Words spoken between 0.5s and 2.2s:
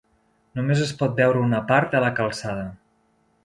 Només es pot veure una part de la